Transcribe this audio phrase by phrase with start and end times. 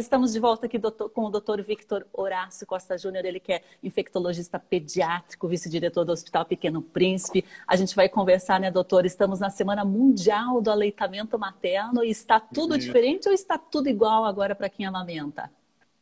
[0.00, 1.60] Estamos de volta aqui doutor, com o Dr.
[1.60, 7.44] Victor Horácio Costa Júnior, ele que é infectologista pediátrico, vice-diretor do Hospital Pequeno Príncipe.
[7.66, 9.04] A gente vai conversar, né, doutor?
[9.04, 14.24] Estamos na Semana Mundial do Aleitamento Materno e está tudo diferente ou está tudo igual
[14.24, 15.50] agora para quem amamenta?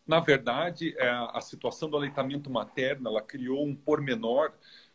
[0.07, 4.53] Na verdade, é, a situação do aleitamento materno, ela criou um pormenor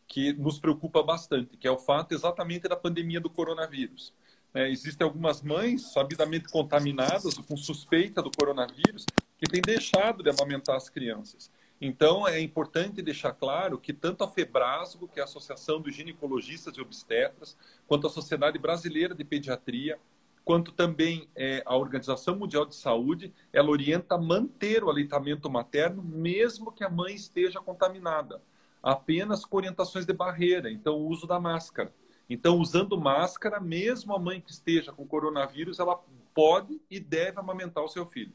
[0.08, 4.14] que nos preocupa bastante, que é o fato exatamente da pandemia do coronavírus.
[4.54, 9.06] É, existem algumas mães sabidamente contaminadas com suspeita do coronavírus
[9.38, 11.50] que têm deixado de amamentar as crianças.
[11.80, 16.78] Então, é importante deixar claro que tanto a FEBRASGO, que é a Associação dos Ginecologistas
[16.78, 19.98] e Obstetras, quanto a Sociedade Brasileira de Pediatria,
[20.46, 26.72] quanto também é, a Organização Mundial de Saúde, ela orienta manter o aleitamento materno, mesmo
[26.72, 28.42] que a mãe esteja contaminada,
[28.84, 31.92] apenas com orientações de barreira, então o uso da máscara.
[32.30, 36.00] Então, usando máscara, mesmo a mãe que esteja com coronavírus, ela
[36.34, 38.34] pode e deve amamentar o seu filho.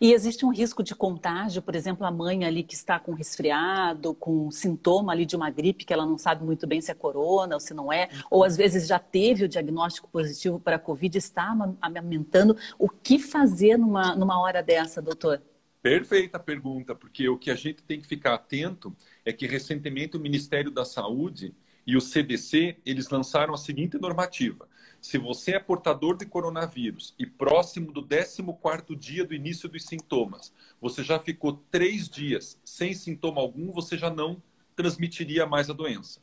[0.00, 4.14] E existe um risco de contágio, por exemplo, a mãe ali que está com resfriado,
[4.14, 7.54] com sintoma ali de uma gripe que ela não sabe muito bem se é corona
[7.54, 11.18] ou se não é, ou às vezes já teve o diagnóstico positivo para a Covid,
[11.18, 12.56] está amamentando.
[12.78, 15.42] O que fazer numa, numa hora dessa, doutor?
[15.82, 20.20] Perfeita pergunta, porque o que a gente tem que ficar atento é que recentemente o
[20.20, 21.54] Ministério da Saúde
[21.86, 24.68] e o CDC, eles lançaram a seguinte normativa.
[25.00, 30.52] Se você é portador de coronavírus e próximo do 14º dia do início dos sintomas,
[30.80, 34.42] você já ficou três dias sem sintoma algum, você já não
[34.74, 36.20] transmitiria mais a doença.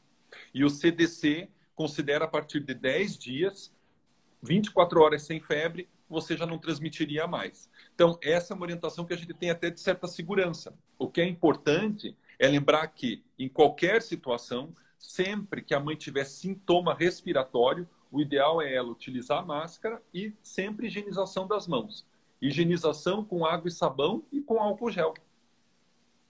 [0.53, 3.72] E o CDC considera a partir de 10 dias,
[4.42, 7.70] 24 horas sem febre, você já não transmitiria mais.
[7.95, 10.73] Então, essa é uma orientação que a gente tem até de certa segurança.
[11.00, 16.25] O que é importante é lembrar que, em qualquer situação, sempre que a mãe tiver
[16.25, 22.05] sintoma respiratório, o ideal é ela utilizar máscara e sempre higienização das mãos.
[22.41, 25.14] Higienização com água e sabão e com álcool gel.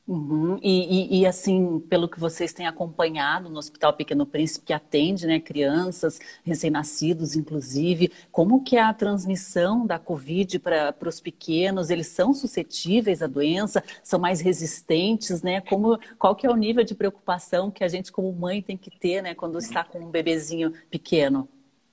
[0.06, 0.59] Uhum.
[0.62, 5.25] E, e, e, assim, pelo que vocês têm acompanhado no Hospital Pequeno Príncipe, que atende
[5.25, 11.90] né, crianças, recém-nascidos, inclusive, como que é a transmissão da Covid para os pequenos?
[11.90, 13.81] Eles são suscetíveis à doença?
[14.03, 15.42] São mais resistentes?
[15.42, 15.62] Né?
[15.62, 18.92] Como, qual que é o nível de preocupação que a gente, como mãe, tem que
[18.92, 21.47] ter né, quando está com um bebezinho pequeno?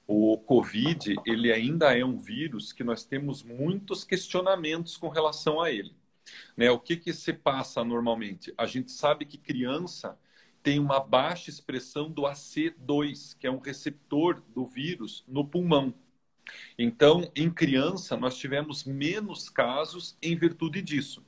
[0.04, 5.70] O Covid, ele ainda é um vírus que nós temos muitos questionamentos com relação a
[5.70, 5.94] ele.
[6.56, 6.70] Né?
[6.70, 8.52] O que, que se passa normalmente?
[8.56, 10.18] A gente sabe que criança
[10.62, 15.94] tem uma baixa expressão do AC2, que é um receptor do vírus no pulmão.
[16.78, 21.24] Então, em criança, nós tivemos menos casos em virtude disso.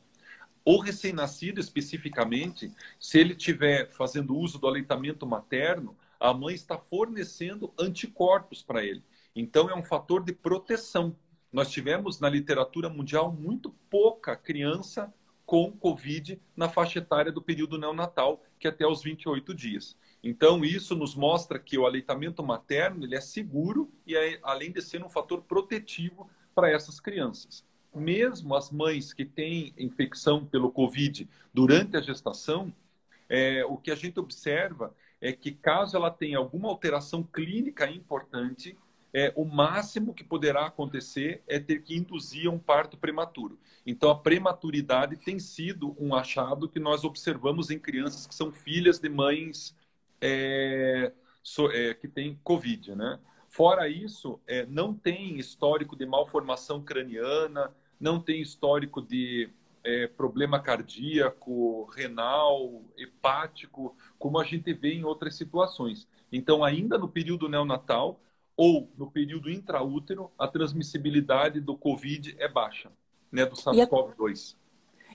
[0.65, 7.73] O recém-nascido, especificamente, se ele estiver fazendo uso do aleitamento materno, a mãe está fornecendo
[7.79, 9.03] anticorpos para ele.
[9.35, 11.17] Então, é um fator de proteção
[11.53, 15.13] nós tivemos na literatura mundial muito pouca criança
[15.45, 19.97] com Covid na faixa etária do período neonatal, que é até os 28 dias.
[20.23, 24.81] Então, isso nos mostra que o aleitamento materno ele é seguro e, é, além de
[24.81, 27.65] ser um fator protetivo para essas crianças.
[27.95, 32.73] Mesmo as mães que têm infecção pelo Covid durante a gestação,
[33.29, 38.77] é, o que a gente observa é que, caso ela tenha alguma alteração clínica importante,
[39.13, 43.59] é, o máximo que poderá acontecer é ter que induzir um parto prematuro.
[43.87, 48.99] Então, a prematuridade tem sido um achado que nós observamos em crianças que são filhas
[48.99, 49.77] de mães
[50.21, 51.13] é,
[51.43, 53.19] so, é, que têm Covid, né?
[53.49, 59.51] Fora isso, é, não tem histórico de malformação craniana, não tem histórico de
[59.85, 66.09] é, problema cardíaco, renal, hepático, como a gente vê em outras situações.
[66.31, 68.21] Então, ainda no período neonatal,
[68.63, 72.93] ou no período intraútero, a transmissibilidade do Covid é baixa,
[73.33, 74.55] né, do SARS-CoV-2.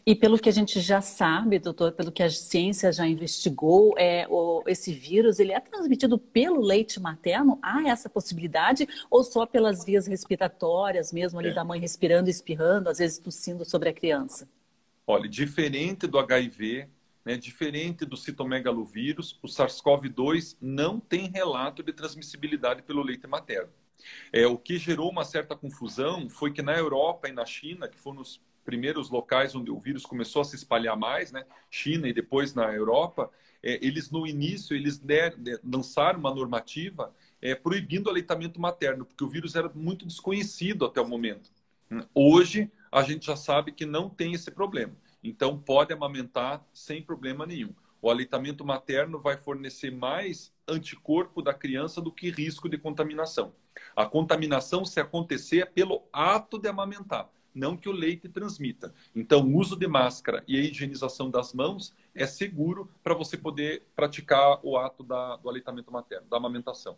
[0.05, 4.27] E pelo que a gente já sabe, doutor, pelo que a ciência já investigou, é,
[4.29, 7.57] o, esse vírus ele é transmitido pelo leite materno?
[7.61, 8.85] Há essa possibilidade?
[9.09, 11.53] Ou só pelas vias respiratórias, mesmo ali é.
[11.53, 14.45] da mãe respirando, espirrando, às vezes tossindo sobre a criança?
[15.05, 16.89] Olha, diferente do HIV,
[17.27, 23.69] né, diferente do citomegalovírus, o SARS-CoV-2 não tem relato de transmissibilidade pelo leite materno.
[24.31, 27.99] É, o que gerou uma certa confusão foi que na Europa e na China, que
[27.99, 32.13] foram os primeiros locais onde o vírus começou a se espalhar mais, né, China e
[32.13, 33.29] depois na Europa,
[33.61, 39.25] é, eles no início eles der, lançaram uma normativa é, proibindo o aleitamento materno, porque
[39.25, 41.51] o vírus era muito desconhecido até o momento.
[42.13, 44.93] Hoje a gente já sabe que não tem esse problema.
[45.23, 47.73] Então, pode amamentar sem problema nenhum.
[48.01, 53.53] O aleitamento materno vai fornecer mais anticorpo da criança do que risco de contaminação.
[53.95, 58.93] A contaminação, se acontecer, é pelo ato de amamentar, não que o leite transmita.
[59.15, 63.83] Então, o uso de máscara e a higienização das mãos é seguro para você poder
[63.95, 66.97] praticar o ato da, do aleitamento materno, da amamentação.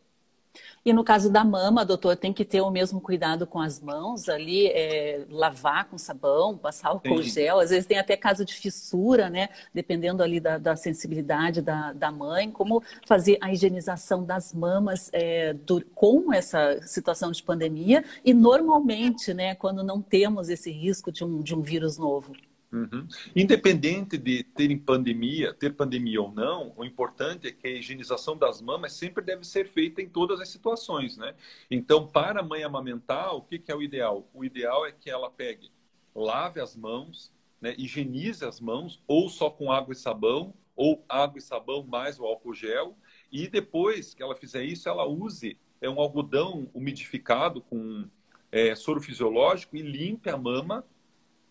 [0.85, 4.29] E no caso da mama, doutor, tem que ter o mesmo cuidado com as mãos
[4.29, 7.29] ali, é, lavar com sabão, passar álcool Sim.
[7.29, 7.59] gel.
[7.59, 9.49] Às vezes tem até caso de fissura, né?
[9.73, 12.49] Dependendo ali da, da sensibilidade da, da mãe.
[12.49, 19.33] Como fazer a higienização das mamas é, do, com essa situação de pandemia e normalmente,
[19.33, 19.55] né?
[19.55, 22.33] Quando não temos esse risco de um, de um vírus novo.
[22.71, 23.07] Uhum.
[23.35, 28.61] Independente de ter pandemia, ter pandemia ou não, o importante é que a higienização das
[28.61, 31.33] mamas sempre deve ser feita em todas as situações, né?
[31.69, 34.29] Então, para a mãe amamentar, o que, que é o ideal?
[34.33, 35.71] O ideal é que ela pegue,
[36.13, 37.73] lave as mãos, né?
[37.75, 42.25] higienize as mãos, ou só com água e sabão, ou água e sabão mais o
[42.25, 42.95] álcool gel,
[43.31, 48.05] e depois que ela fizer isso, ela use é um algodão umidificado com
[48.51, 50.85] é, soro fisiológico e limpe a mama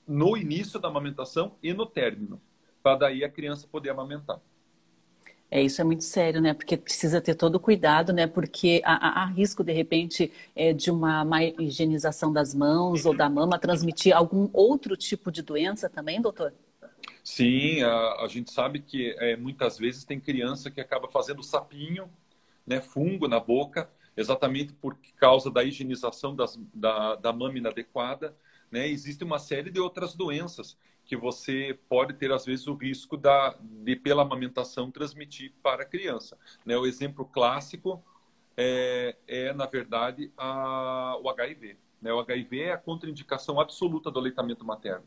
[0.08, 2.40] no início da amamentação e no término,
[2.82, 4.40] para daí a criança poder amamentar.
[5.50, 6.52] É, isso é muito sério, né?
[6.52, 8.26] Porque precisa ter todo o cuidado, né?
[8.26, 13.30] Porque há, há risco, de repente, é, de uma má higienização das mãos ou da
[13.30, 16.52] mama transmitir algum outro tipo de doença também, doutor?
[17.24, 22.10] Sim, a, a gente sabe que é, muitas vezes tem criança que acaba fazendo sapinho,
[22.66, 28.34] né, fungo na boca, exatamente por causa da higienização das, da, da mama inadequada
[28.70, 28.88] né?
[28.88, 33.56] Existe uma série de outras doenças que você pode ter, às vezes, o risco da,
[33.62, 36.36] de, pela amamentação, transmitir para a criança.
[36.66, 36.76] Né?
[36.76, 38.04] O exemplo clássico
[38.56, 41.78] é, é na verdade, a, o HIV.
[42.02, 42.12] Né?
[42.12, 45.06] O HIV é a contraindicação absoluta do aleitamento materno.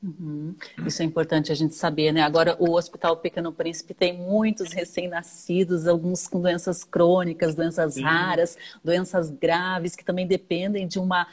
[0.00, 0.54] Uhum.
[0.86, 2.22] Isso é importante a gente saber, né?
[2.22, 8.02] Agora, o Hospital Pequeno Príncipe tem muitos recém-nascidos, alguns com doenças crônicas, doenças Sim.
[8.02, 11.26] raras, doenças graves, que também dependem de, uma,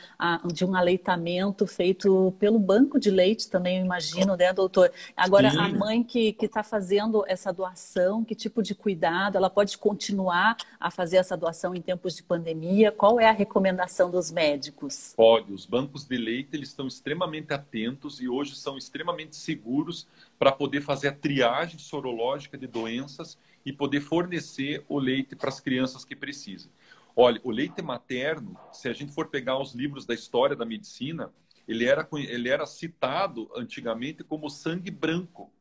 [0.52, 4.92] de um aleitamento feito pelo banco de leite também, eu imagino, né, doutor?
[5.16, 5.60] Agora, Sim.
[5.60, 9.36] a mãe que está fazendo essa doação, que tipo de cuidado?
[9.38, 12.92] Ela pode continuar a fazer essa doação em tempos de pandemia?
[12.92, 15.14] Qual é a recomendação dos médicos?
[15.16, 15.54] Pode.
[15.54, 20.08] Os bancos de leite, eles estão extremamente atentos e hoje são extremamente seguros
[20.38, 25.60] para poder fazer a triagem sorológica de doenças e poder fornecer o leite para as
[25.60, 26.72] crianças que precisam.
[27.16, 31.32] Olha, o leite materno, se a gente for pegar os livros da história da medicina,
[31.68, 35.52] ele era, ele era citado antigamente como sangue branco.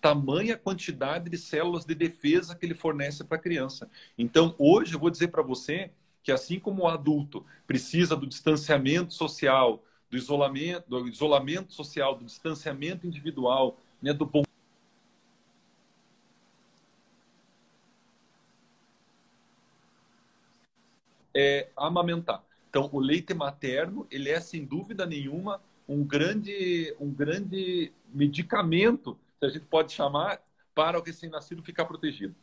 [0.00, 3.90] Tamanha quantidade de células de defesa que ele fornece para a criança.
[4.16, 5.90] Então, hoje eu vou dizer para você
[6.22, 12.24] que assim como o adulto precisa do distanciamento social, do isolamento, do isolamento social, do
[12.24, 14.42] distanciamento individual, né, do bom
[21.34, 22.42] é amamentar.
[22.68, 29.46] Então, o leite materno, ele é sem dúvida nenhuma um grande, um grande medicamento, se
[29.46, 30.42] a gente pode chamar,
[30.74, 32.34] para o recém-nascido ficar protegido.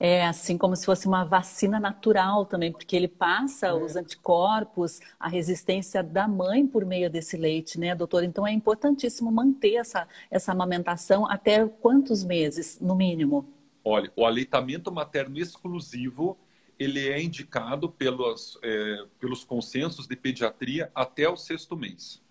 [0.00, 3.72] É assim como se fosse uma vacina natural também, porque ele passa é.
[3.72, 8.22] os anticorpos, a resistência da mãe por meio desse leite, né, doutor?
[8.22, 13.48] Então é importantíssimo manter essa, essa amamentação até quantos meses, no mínimo?
[13.84, 16.38] Olha, o aleitamento materno exclusivo
[16.78, 22.22] ele é indicado pelos, é, pelos consensos de pediatria até o sexto mês.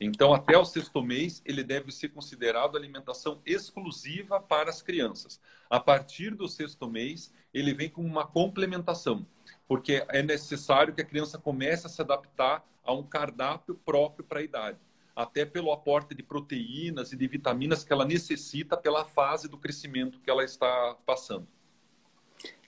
[0.00, 5.40] Então, até o sexto mês, ele deve ser considerado alimentação exclusiva para as crianças.
[5.70, 9.26] A partir do sexto mês, ele vem com uma complementação,
[9.66, 14.40] porque é necessário que a criança comece a se adaptar a um cardápio próprio para
[14.40, 14.78] a idade,
[15.16, 20.20] até pelo aporte de proteínas e de vitaminas que ela necessita pela fase do crescimento
[20.20, 21.46] que ela está passando.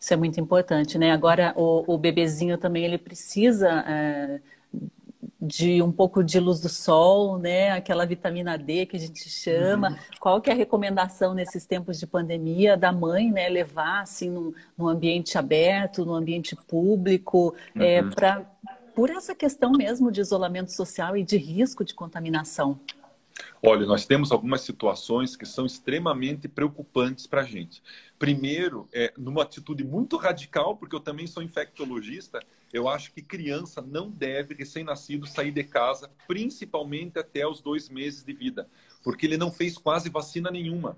[0.00, 1.10] Isso é muito importante, né?
[1.10, 3.84] Agora, o, o bebezinho também, ele precisa...
[3.86, 4.40] É
[5.40, 7.70] de um pouco de luz do sol, né?
[7.72, 9.90] Aquela vitamina D que a gente chama.
[9.90, 9.96] Uhum.
[10.18, 13.48] Qual que é a recomendação nesses tempos de pandemia da mãe, né?
[13.48, 18.08] Levar assim num, num ambiente aberto, num ambiente público, é, uhum.
[18.08, 18.46] é, para
[18.94, 22.80] por essa questão mesmo de isolamento social e de risco de contaminação.
[23.68, 27.82] Olha, nós temos algumas situações que são extremamente preocupantes para a gente.
[28.16, 32.38] Primeiro, é, numa atitude muito radical, porque eu também sou infectologista,
[32.72, 38.22] eu acho que criança não deve, recém-nascido, sair de casa, principalmente até os dois meses
[38.22, 38.68] de vida,
[39.02, 40.96] porque ele não fez quase vacina nenhuma.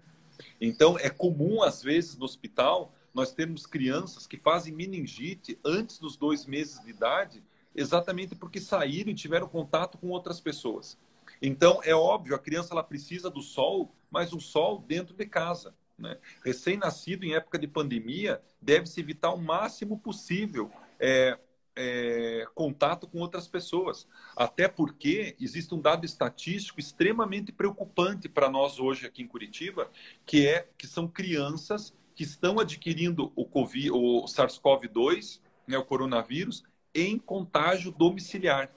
[0.60, 6.18] Então, é comum, às vezes, no hospital, nós temos crianças que fazem meningite antes dos
[6.18, 7.42] dois meses de idade,
[7.74, 10.98] exatamente porque saíram e tiveram contato com outras pessoas.
[11.40, 15.74] Então, é óbvio, a criança ela precisa do sol, mas um sol dentro de casa.
[15.98, 16.16] Né?
[16.44, 21.38] Recém-nascido em época de pandemia, deve-se evitar o máximo possível é,
[21.74, 24.06] é, contato com outras pessoas.
[24.36, 29.90] Até porque existe um dado estatístico extremamente preocupante para nós hoje aqui em Curitiba,
[30.26, 37.16] que é que são crianças que estão adquirindo o, o SARS-CoV-2, né, o coronavírus, em
[37.16, 38.70] contágio domiciliar.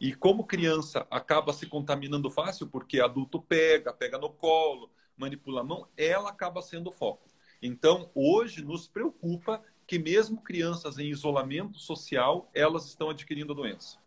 [0.00, 5.64] E como criança acaba se contaminando fácil, porque adulto pega, pega no colo, manipula a
[5.64, 7.28] mão, ela acaba sendo o foco.
[7.60, 13.98] Então, hoje nos preocupa que mesmo crianças em isolamento social, elas estão adquirindo a doença.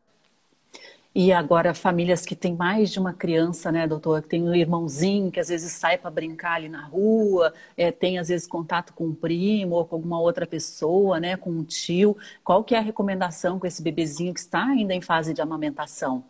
[1.16, 4.24] E agora, famílias que têm mais de uma criança, né, doutor?
[4.24, 8.18] Que tem um irmãozinho que às vezes sai para brincar ali na rua, é, tem
[8.18, 12.18] às vezes contato com um primo ou com alguma outra pessoa, né, com um tio.
[12.44, 16.26] Qual que é a recomendação com esse bebezinho que está ainda em fase de amamentação?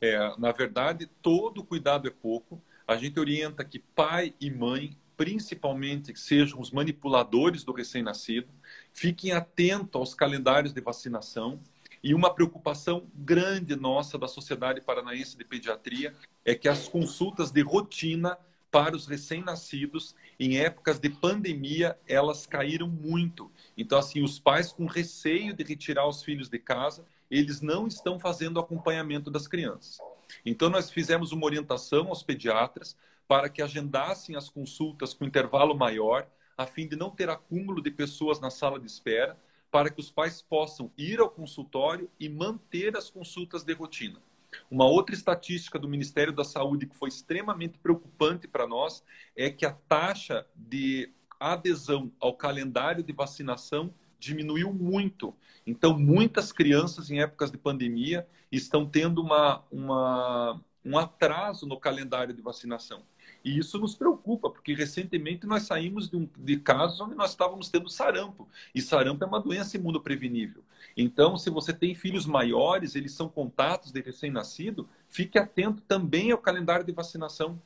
[0.00, 2.62] É, na verdade, todo cuidado é pouco.
[2.86, 8.48] A gente orienta que pai e mãe, principalmente, que sejam os manipuladores do recém-nascido,
[8.92, 11.58] fiquem atentos aos calendários de vacinação
[12.02, 17.62] e uma preocupação grande nossa da Sociedade Paranaense de Pediatria é que as consultas de
[17.62, 18.36] rotina
[18.70, 23.50] para os recém-nascidos em épocas de pandemia elas caíram muito.
[23.76, 28.18] Então assim, os pais com receio de retirar os filhos de casa, eles não estão
[28.18, 29.98] fazendo acompanhamento das crianças.
[30.44, 32.96] Então nós fizemos uma orientação aos pediatras
[33.28, 37.90] para que agendassem as consultas com intervalo maior, a fim de não ter acúmulo de
[37.90, 39.38] pessoas na sala de espera,
[39.72, 44.20] para que os pais possam ir ao consultório e manter as consultas de rotina.
[44.70, 49.02] Uma outra estatística do Ministério da Saúde que foi extremamente preocupante para nós
[49.34, 51.10] é que a taxa de
[51.40, 55.34] adesão ao calendário de vacinação diminuiu muito.
[55.66, 62.34] Então, muitas crianças em épocas de pandemia estão tendo uma, uma, um atraso no calendário
[62.34, 63.02] de vacinação.
[63.44, 67.68] E isso nos preocupa, porque recentemente nós saímos de, um, de casos onde nós estávamos
[67.68, 68.48] tendo sarampo.
[68.74, 70.62] E sarampo é uma doença imunoprevenível.
[70.96, 76.38] Então, se você tem filhos maiores, eles são contatos de recém-nascido, fique atento também ao
[76.38, 77.60] calendário de vacinação.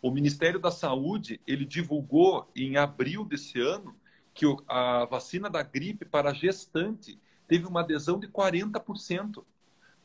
[0.00, 3.94] O Ministério da Saúde, ele divulgou em abril desse ano
[4.32, 9.44] que a vacina da gripe para gestante teve uma adesão de 40%.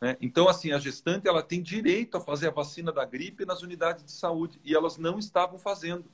[0.01, 0.17] Né?
[0.21, 4.03] Então, assim, a gestante ela tem direito a fazer a vacina da gripe nas unidades
[4.03, 6.05] de saúde e elas não estavam fazendo.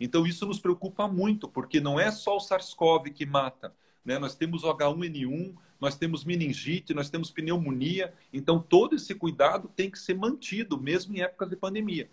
[0.00, 3.74] Então, isso nos preocupa muito, porque não é só o SARS-CoV que mata.
[4.04, 4.18] Né?
[4.18, 8.14] Nós temos o H1N1, nós temos meningite, nós temos pneumonia.
[8.32, 12.08] Então, todo esse cuidado tem que ser mantido, mesmo em épocas de pandemia.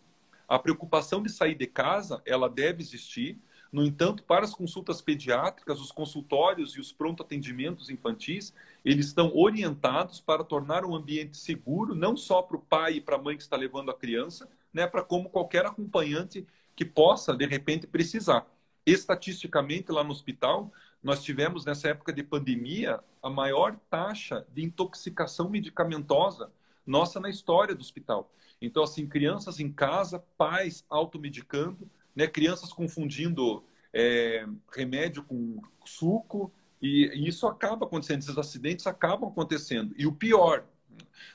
[0.47, 3.39] A preocupação de sair de casa, ela deve existir,
[3.75, 8.53] no entanto, para as consultas pediátricas, os consultórios e os pronto atendimentos infantis,
[8.85, 13.17] eles estão orientados para tornar um ambiente seguro, não só para o pai e para
[13.17, 17.45] a mãe que está levando a criança, né, para como qualquer acompanhante que possa, de
[17.45, 18.47] repente, precisar.
[18.85, 20.71] Estatisticamente, lá no hospital,
[21.03, 26.49] nós tivemos, nessa época de pandemia, a maior taxa de intoxicação medicamentosa
[26.87, 28.31] nossa na história do hospital.
[28.61, 32.27] Então, assim, crianças em casa, pais automedicando, né?
[32.27, 39.93] crianças confundindo é, remédio com suco, e, e isso acaba acontecendo, esses acidentes acabam acontecendo.
[39.97, 40.65] E o pior,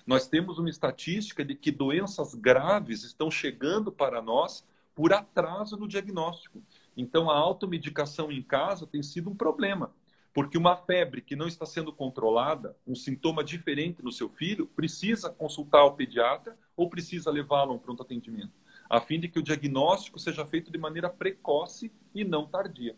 [0.07, 5.89] nós temos uma estatística de que doenças graves estão chegando para nós por atraso no
[5.89, 6.63] diagnóstico.
[6.97, 9.95] Então, a automedicação em casa tem sido um problema,
[10.35, 15.31] porque uma febre que não está sendo controlada, um sintoma diferente no seu filho, precisa
[15.31, 18.60] consultar o pediatra ou precisa levá-lo a um pronto atendimento
[18.90, 22.97] a fim de que o diagnóstico seja feito de maneira precoce e não tardia.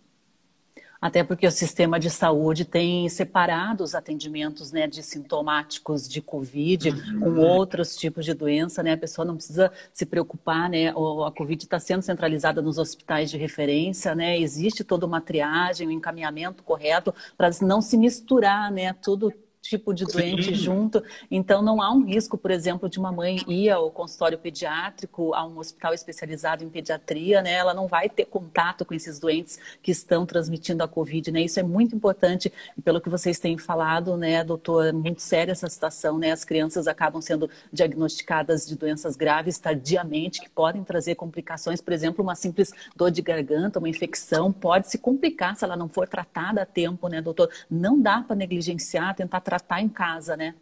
[1.02, 6.90] Até porque o sistema de saúde tem separado os atendimentos né, de sintomáticos de Covid
[6.90, 7.20] uhum.
[7.20, 8.92] com outros tipos de doença, né?
[8.92, 10.90] A pessoa não precisa se preocupar, né?
[10.90, 14.38] A Covid está sendo centralizada nos hospitais de referência, né?
[14.38, 18.92] Existe toda uma triagem, um encaminhamento correto para não se misturar, né?
[18.92, 19.32] Tudo
[19.62, 20.54] tipo de doente Sim.
[20.54, 21.02] junto.
[21.30, 25.46] Então, não há um risco, por exemplo, de uma mãe ir ao consultório pediátrico, a
[25.46, 27.52] um hospital especializado em pediatria, né?
[27.52, 31.42] Ela não vai ter contato com esses doentes que estão transmitindo a Covid, né?
[31.42, 32.52] Isso é muito importante.
[32.76, 36.32] E pelo que vocês têm falado, né, doutor, é muito séria essa situação, né?
[36.32, 41.80] As crianças acabam sendo diagnosticadas de doenças graves tardiamente, que podem trazer complicações.
[41.80, 45.88] Por exemplo, uma simples dor de garganta, uma infecção, pode se complicar se ela não
[45.88, 47.48] for tratada a tempo, né, doutor?
[47.70, 50.54] Não dá para negligenciar, tentar tratar em casa, né?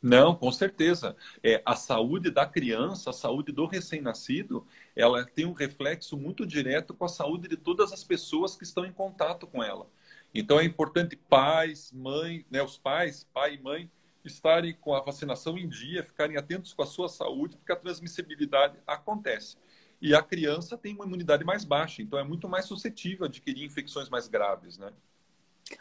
[0.00, 1.16] Não, com certeza.
[1.42, 6.94] É, a saúde da criança, a saúde do recém-nascido, ela tem um reflexo muito direto
[6.94, 9.88] com a saúde de todas as pessoas que estão em contato com ela.
[10.32, 13.90] Então é importante pais, mãe, né, os pais, pai e mãe,
[14.24, 18.78] estarem com a vacinação em dia, ficarem atentos com a sua saúde, porque a transmissibilidade
[18.86, 19.56] acontece.
[20.00, 23.64] E a criança tem uma imunidade mais baixa, então é muito mais suscetível a adquirir
[23.64, 24.92] infecções mais graves, né?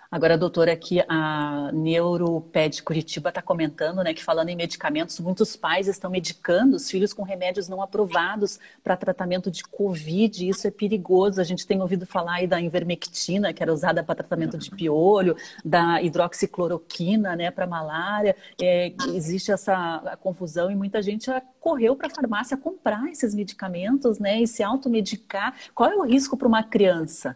[0.09, 5.87] Agora, doutora, aqui a Neuroped Curitiba está comentando, né, que falando em medicamentos, muitos pais
[5.87, 10.47] estão medicando os filhos com remédios não aprovados para tratamento de Covid.
[10.47, 11.41] Isso é perigoso.
[11.41, 15.35] A gente tem ouvido falar aí da ivermectina, que era usada para tratamento de piolho,
[15.63, 18.35] da hidroxicloroquina, né, para malária.
[18.61, 24.41] É, existe essa confusão e muita gente correu para a farmácia comprar esses medicamentos, né,
[24.41, 25.53] e se automedicar.
[25.73, 27.35] Qual é o risco para uma criança?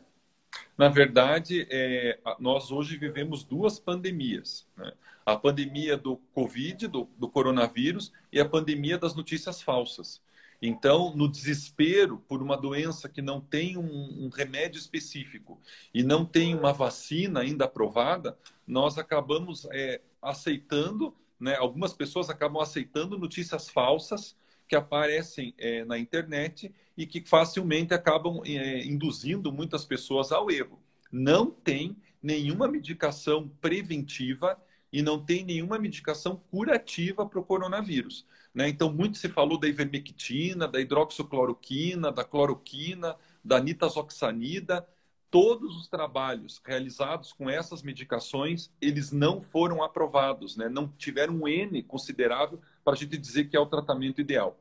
[0.77, 4.67] Na verdade, é, nós hoje vivemos duas pandemias.
[4.77, 4.93] Né?
[5.25, 10.21] A pandemia do Covid, do, do coronavírus, e a pandemia das notícias falsas.
[10.61, 15.59] Então, no desespero por uma doença que não tem um, um, remédio específico
[15.93, 18.37] e não tem uma vacina ainda aprovada,
[18.67, 24.35] nós acabamos é, aceitando, né, algumas pessoas acabam aceitando notícias falsas
[24.69, 30.79] que aparecem é, na internet e que facilmente acabam é, induzindo muitas pessoas ao erro.
[31.11, 34.61] Não tem nenhuma medicação preventiva
[34.93, 38.27] e não tem nenhuma medicação curativa para o coronavírus.
[38.53, 38.69] Né?
[38.69, 44.87] Então, muito se falou da ivermectina, da hidroxicloroquina, da cloroquina, da nitazoxanida.
[45.31, 50.69] Todos os trabalhos realizados com essas medicações, eles não foram aprovados, né?
[50.69, 52.59] não tiveram um N considerável
[52.89, 54.59] para a gente dizer que é o tratamento ideal.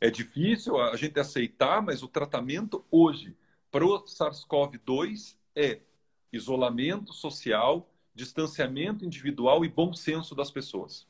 [0.00, 3.36] É difícil a gente aceitar, mas o tratamento hoje
[3.70, 5.80] para o SARS-CoV-2 é
[6.32, 11.06] isolamento social, distanciamento individual e bom senso das pessoas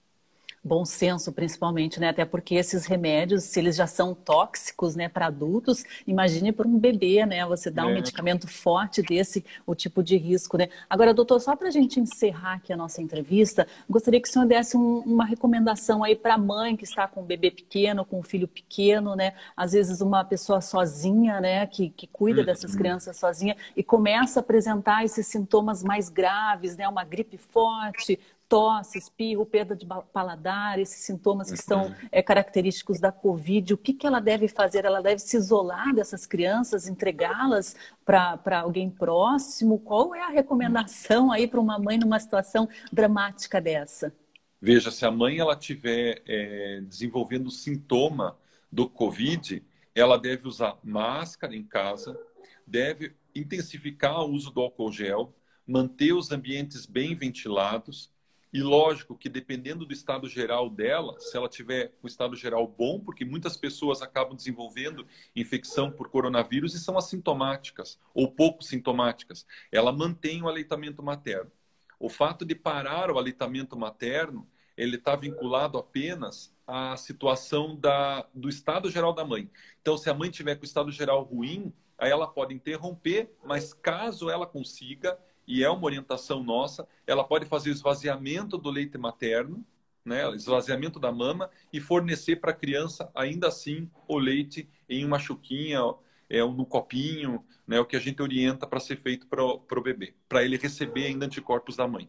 [0.67, 2.09] bom senso, principalmente, né?
[2.09, 6.79] Até porque esses remédios, se eles já são tóxicos, né, para adultos, imagine para um
[6.79, 7.47] bebê, né?
[7.47, 7.87] Você dá é.
[7.87, 10.69] um medicamento forte desse, o tipo de risco, né?
[10.91, 14.47] Agora, doutor, só para a gente encerrar aqui a nossa entrevista, gostaria que o senhor
[14.47, 18.19] desse um, uma recomendação aí para a mãe que está com um bebê pequeno, com
[18.19, 19.33] um filho pequeno, né?
[19.57, 22.47] Às vezes uma pessoa sozinha, né, que, que cuida uhum.
[22.47, 26.89] dessas crianças sozinha e começa a apresentar esses sintomas mais graves, né?
[26.89, 33.11] Uma gripe forte, tosse, espirro, perda de paladar, esses sintomas que são é, característicos da
[33.11, 34.85] Covid, o que, que ela deve fazer?
[34.85, 39.79] Ela deve se isolar dessas crianças, entregá-las para alguém próximo?
[39.79, 44.15] Qual é a recomendação aí para uma mãe numa situação dramática dessa?
[44.61, 48.37] Veja, se a mãe ela estiver é, desenvolvendo sintoma
[48.71, 49.63] do Covid,
[49.95, 52.19] ela deve usar máscara em casa,
[52.67, 55.35] deve intensificar o uso do álcool gel,
[55.67, 58.11] manter os ambientes bem ventilados,
[58.57, 62.99] e lógico que dependendo do estado geral dela, se ela tiver o estado geral bom,
[62.99, 69.93] porque muitas pessoas acabam desenvolvendo infecção por coronavírus e são assintomáticas ou pouco sintomáticas, ela
[69.93, 71.53] mantém o aleitamento materno.
[72.01, 78.49] O fato de parar o aleitamento materno, ele está vinculado apenas à situação da, do
[78.49, 79.51] estado geral da mãe.
[79.83, 83.75] Então, se a mãe tiver com o estado geral ruim, aí ela pode interromper, mas
[83.75, 89.65] caso ela consiga, e é uma orientação nossa, ela pode fazer esvaziamento do leite materno,
[90.05, 95.19] né, esvaziamento da mama e fornecer para a criança ainda assim o leite em uma
[95.19, 95.81] chuquinha,
[96.29, 100.15] é, no copinho, né, o que a gente orienta para ser feito para o bebê,
[100.29, 102.09] para ele receber ainda anticorpos da mãe.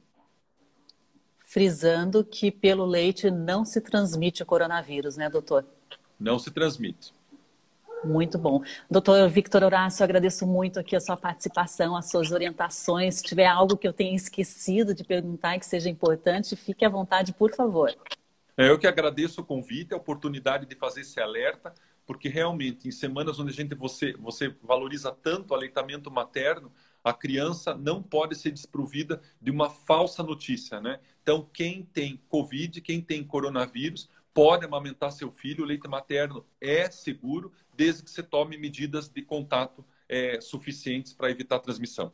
[1.40, 5.66] Frisando que pelo leite não se transmite o coronavírus, né, doutor?
[6.20, 7.14] Não se transmite.
[8.04, 8.62] Muito bom.
[8.90, 13.16] Doutor Victor Horácio, agradeço muito aqui a sua participação, as suas orientações.
[13.16, 16.90] Se tiver algo que eu tenha esquecido de perguntar e que seja importante, fique à
[16.90, 17.94] vontade, por favor.
[18.56, 21.74] Eu que agradeço o convite, a oportunidade de fazer esse alerta,
[22.06, 26.72] porque realmente em semanas onde a gente você, você valoriza tanto o aleitamento materno,
[27.04, 31.00] a criança não pode ser desprovida de uma falsa notícia, né?
[31.22, 35.64] Então, quem tem Covid, quem tem coronavírus, pode amamentar seu filho.
[35.64, 41.32] O leite materno é seguro, desde que você tome medidas de contato é, suficientes para
[41.32, 42.14] evitar a transmissão.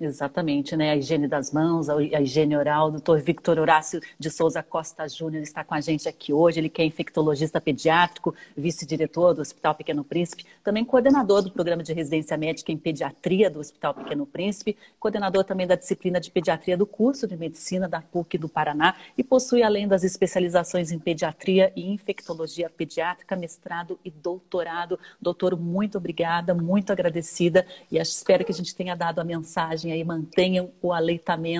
[0.00, 0.90] Exatamente, né?
[0.90, 2.88] A higiene das mãos, a higiene oral.
[2.88, 6.58] O doutor Victor Horácio de Souza Costa Júnior está com a gente aqui hoje.
[6.58, 11.92] Ele que é infectologista pediátrico, vice-diretor do Hospital Pequeno Príncipe, também coordenador do programa de
[11.92, 16.86] residência médica em pediatria do Hospital Pequeno Príncipe, coordenador também da disciplina de pediatria do
[16.86, 21.86] curso de medicina da PUC do Paraná e possui, além das especializações em pediatria e
[21.92, 24.98] infectologia pediátrica, mestrado e doutorado.
[25.20, 30.04] Doutor, muito obrigada, muito agradecida e espero que a gente tenha dado a mensagem aí
[30.04, 31.52] mantenham o aleitamento